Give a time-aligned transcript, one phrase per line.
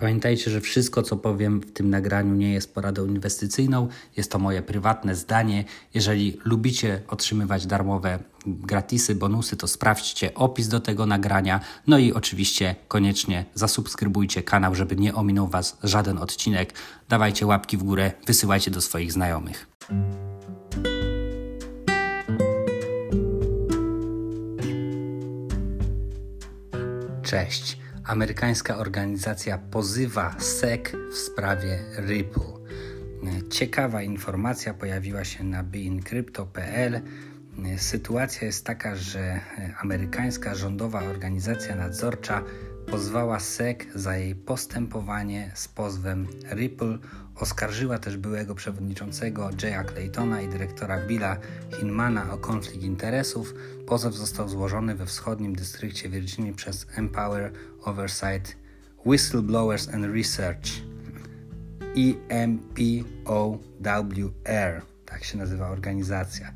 [0.00, 3.88] Pamiętajcie, że wszystko, co powiem w tym nagraniu, nie jest poradą inwestycyjną.
[4.16, 5.64] Jest to moje prywatne zdanie.
[5.94, 11.60] Jeżeli lubicie otrzymywać darmowe gratisy, bonusy, to sprawdźcie opis do tego nagrania.
[11.86, 16.72] No i oczywiście koniecznie zasubskrybujcie kanał, żeby nie ominął Was żaden odcinek.
[17.08, 19.66] Dawajcie łapki w górę, wysyłajcie do swoich znajomych.
[27.22, 30.80] Cześć amerykańska organizacja pozywa SEC
[31.12, 32.58] w sprawie Ripple.
[33.50, 37.00] Ciekawa informacja pojawiła się na beincrypto.pl.
[37.76, 39.40] Sytuacja jest taka, że
[39.80, 42.42] amerykańska rządowa organizacja nadzorcza
[42.90, 46.98] pozwała SEC za jej postępowanie z pozwem Ripple.
[47.34, 51.36] Oskarżyła też byłego przewodniczącego Jaya Claytona i dyrektora Billa
[51.80, 53.54] Hinmana o konflikt interesów.
[53.86, 57.52] Pozew został złożony we wschodnim dystrykcie Virginii przez Empower
[57.84, 58.56] Oversight
[59.06, 60.68] Whistleblowers and Research
[62.28, 63.62] EMPOWR,
[65.06, 66.52] tak się nazywa organizacja.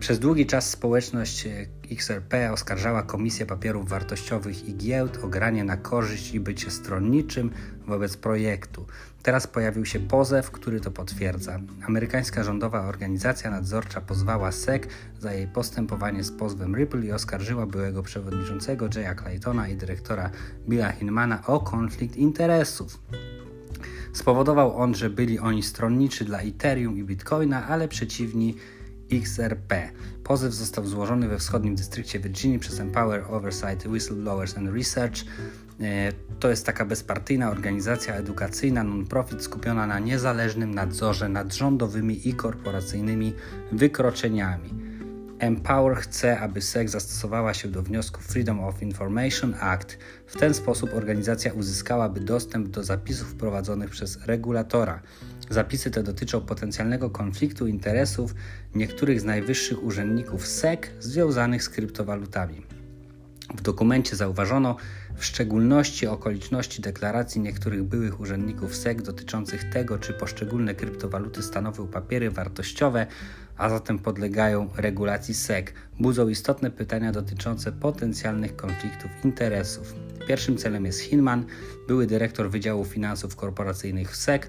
[0.00, 1.48] Przez długi czas społeczność
[1.90, 7.50] XRP oskarżała Komisję Papierów Wartościowych i Giełd o granie na korzyść i bycie stronniczym
[7.86, 8.86] wobec projektu.
[9.22, 11.60] Teraz pojawił się pozew, który to potwierdza.
[11.86, 14.82] Amerykańska rządowa organizacja nadzorcza pozwała SEC
[15.18, 20.30] za jej postępowanie z pozwem Ripple i oskarżyła byłego przewodniczącego Jaya Claytona i dyrektora
[20.68, 23.00] Billa Hinmana o konflikt interesów.
[24.12, 28.54] Spowodował on, że byli oni stronniczy dla Ethereum i Bitcoina, ale przeciwni
[29.12, 29.90] XRP.
[30.24, 35.16] Pozew został złożony we wschodnim dystrykcie Virginii przez Empower Oversight Whistleblowers and Research.
[35.80, 42.34] E, to jest taka bezpartyjna organizacja edukacyjna non-profit skupiona na niezależnym nadzorze nad rządowymi i
[42.34, 43.34] korporacyjnymi
[43.72, 44.85] wykroczeniami.
[45.38, 49.98] Empower chce, aby SEC zastosowała się do wniosku Freedom of Information Act.
[50.26, 55.02] W ten sposób organizacja uzyskałaby dostęp do zapisów prowadzonych przez regulatora.
[55.50, 58.34] Zapisy te dotyczą potencjalnego konfliktu interesów
[58.74, 62.62] niektórych z najwyższych urzędników SEC związanych z kryptowalutami.
[63.54, 64.76] W dokumencie zauważono
[65.16, 72.30] w szczególności okoliczności deklaracji niektórych byłych urzędników SEC dotyczących tego, czy poszczególne kryptowaluty stanowią papiery
[72.30, 73.06] wartościowe,
[73.56, 75.66] a zatem podlegają regulacji SEC,
[76.00, 79.94] budzą istotne pytania dotyczące potencjalnych konfliktów interesów.
[80.28, 81.44] Pierwszym celem jest Hinman,
[81.88, 84.42] były dyrektor Wydziału Finansów Korporacyjnych w SEC.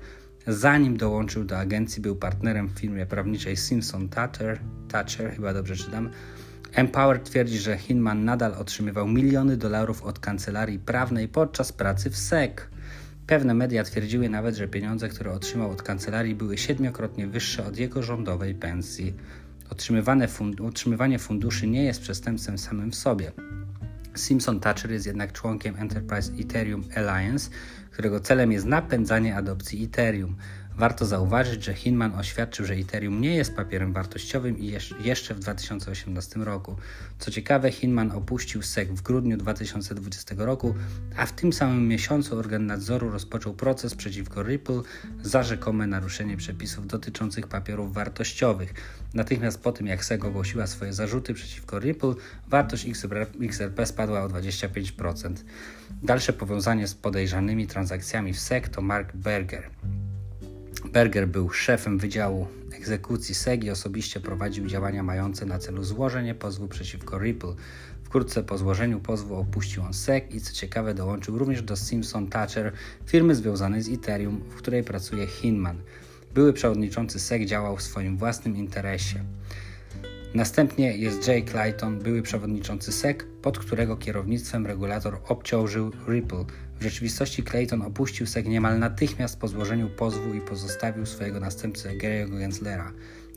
[0.47, 6.09] Zanim dołączył do agencji, był partnerem w firmie prawniczej Simpson Thatcher, Thatcher chyba dobrze czytam,
[6.74, 12.51] Empower twierdzi, że Hinman nadal otrzymywał miliony dolarów od kancelarii prawnej podczas pracy w SEC.
[13.28, 18.04] Pewne media twierdziły nawet, że pieniądze, które otrzymał od kancelarii, były siedmiokrotnie wyższe od jego
[18.04, 19.14] rządowej pensji.
[20.28, 23.32] Fund utrzymywanie funduszy nie jest przestępstwem samym w sobie.
[24.16, 27.50] Simpson Thatcher jest jednak członkiem Enterprise Ethereum Alliance,
[27.92, 30.36] którego celem jest napędzanie adopcji Ethereum.
[30.78, 36.40] Warto zauważyć, że Hinman oświadczył, że Ethereum nie jest papierem wartościowym i jeszcze w 2018
[36.40, 36.76] roku.
[37.20, 40.76] Co ciekawe, Hinman opuścił SEC w grudniu 2020 roku,
[41.16, 44.82] a w tym samym miesiącu organ nadzoru rozpoczął proces przeciwko Ripple
[45.22, 48.74] za rzekome naruszenie przepisów dotyczących papierów wartościowych.
[49.14, 52.14] Natychmiast po tym, jak SEC ogłosiła swoje zarzuty przeciwko Ripple,
[52.48, 52.88] wartość
[53.42, 55.34] XRP spadła o 25%.
[56.04, 59.70] Dalsze powiązanie z podejrzanymi transakcjami w SEC to Mark Berger.
[60.97, 66.68] Berger był szefem Wydziału Egzekucji SEG i osobiście prowadził działania mające na celu złożenie pozwu
[66.68, 67.54] przeciwko Ripple.
[68.04, 72.74] Wkrótce po złożeniu pozwu opuścił on SEC i co ciekawe dołączył również do Simpson Thatcher,
[73.06, 75.81] firmy związanej z Ethereum, w której pracuje Hinman.
[76.33, 79.24] Były przewodniczący SEC działał w swoim własnym interesie.
[80.33, 86.45] Następnie jest Jay Clayton, były przewodniczący SEC, pod którego kierownictwem regulator obciążył Ripple.
[86.79, 92.39] W rzeczywistości Clayton opuścił SEC niemal natychmiast po złożeniu pozwu i pozostawił swojego następcę Gary'ego
[92.39, 92.91] Genslera,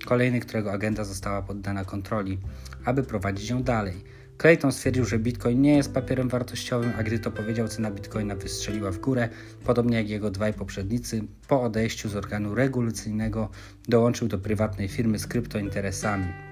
[0.05, 2.39] kolejny, którego agenda została poddana kontroli,
[2.85, 3.95] aby prowadzić ją dalej.
[4.39, 8.91] Clayton stwierdził, że Bitcoin nie jest papierem wartościowym, a gdy to powiedział, cena Bitcoina wystrzeliła
[8.91, 9.29] w górę,
[9.65, 11.23] podobnie jak jego dwaj poprzednicy.
[11.49, 13.49] Po odejściu z organu regulacyjnego
[13.89, 16.50] dołączył do prywatnej firmy z kryptointeresami.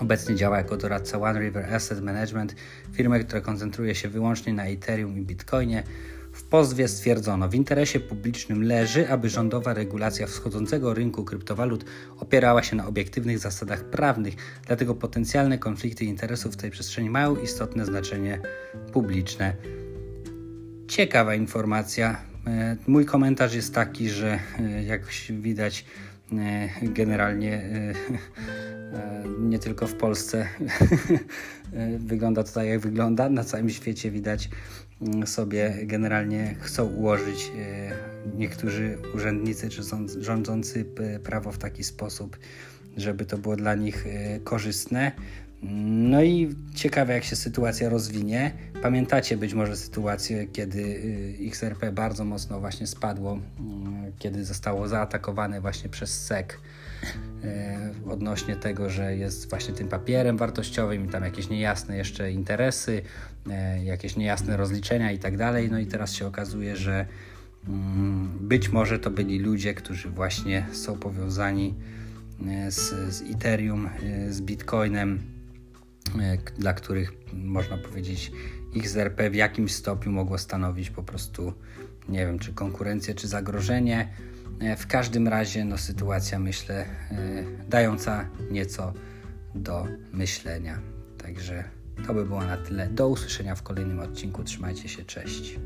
[0.00, 2.54] Obecnie działa jako doradca One River Asset Management,
[2.92, 5.82] firmy, która koncentruje się wyłącznie na Ethereum i Bitcoinie.
[6.32, 11.84] W pozwie stwierdzono, w interesie publicznym leży, aby rządowa regulacja wschodzącego rynku kryptowalut
[12.18, 14.34] opierała się na obiektywnych zasadach prawnych,
[14.66, 18.40] dlatego potencjalne konflikty interesów w tej przestrzeni mają istotne znaczenie
[18.92, 19.56] publiczne.
[20.88, 22.20] Ciekawa informacja.
[22.46, 25.84] E, mój komentarz jest taki, że e, jak widać,
[26.82, 27.62] generalnie
[29.40, 30.48] nie tylko w Polsce
[31.98, 33.28] wygląda to tak, jak wygląda.
[33.28, 34.50] Na całym świecie widać
[35.02, 37.52] mm, sobie generalnie chcą ułożyć
[38.36, 39.82] niektórzy urzędnicy czy
[40.18, 40.84] rządzący
[41.24, 42.38] prawo w taki sposób,
[42.96, 44.04] żeby to było dla nich
[44.44, 45.12] korzystne.
[45.62, 48.52] No i ciekawe, jak się sytuacja rozwinie.
[48.82, 53.40] Pamiętacie być może sytuację, kiedy y, XRP bardzo mocno właśnie spadło, y,
[54.18, 61.04] kiedy zostało zaatakowane właśnie przez SEC y, odnośnie tego, że jest właśnie tym papierem wartościowym
[61.04, 63.02] i tam jakieś niejasne jeszcze interesy,
[63.84, 65.70] jakieś niejasne rozliczenia i tak dalej.
[65.70, 67.06] No i teraz się okazuje, że
[67.68, 71.74] mm, być może to byli ludzie, którzy właśnie są powiązani
[72.68, 72.78] z,
[73.14, 73.88] z Ethereum,
[74.30, 75.31] z Bitcoinem
[76.58, 78.32] dla których można powiedzieć
[78.76, 81.52] XRP w jakimś stopniu mogło stanowić po prostu,
[82.08, 84.08] nie wiem, czy konkurencję, czy zagrożenie.
[84.60, 86.86] E, w każdym razie, no, sytuacja myślę e,
[87.68, 88.92] dająca nieco
[89.54, 90.78] do myślenia.
[91.18, 91.64] Także
[92.06, 92.88] to by było na tyle.
[92.88, 94.44] Do usłyszenia w kolejnym odcinku.
[94.44, 95.58] Trzymajcie się, cześć.